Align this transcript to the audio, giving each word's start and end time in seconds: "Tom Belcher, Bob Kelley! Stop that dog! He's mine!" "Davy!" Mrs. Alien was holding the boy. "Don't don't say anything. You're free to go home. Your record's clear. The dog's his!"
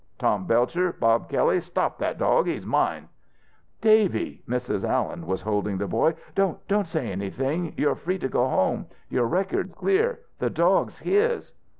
"Tom 0.17 0.47
Belcher, 0.47 0.91
Bob 0.93 1.29
Kelley! 1.29 1.59
Stop 1.61 1.99
that 1.99 2.17
dog! 2.17 2.47
He's 2.47 2.65
mine!" 2.65 3.07
"Davy!" 3.81 4.41
Mrs. 4.49 4.83
Alien 4.83 5.27
was 5.27 5.43
holding 5.43 5.77
the 5.77 5.87
boy. 5.87 6.15
"Don't 6.33 6.57
don't 6.67 6.87
say 6.87 7.11
anything. 7.11 7.75
You're 7.77 7.93
free 7.93 8.17
to 8.17 8.27
go 8.27 8.49
home. 8.49 8.87
Your 9.09 9.27
record's 9.27 9.75
clear. 9.75 10.21
The 10.39 10.49
dog's 10.49 10.97
his!" 10.97 11.51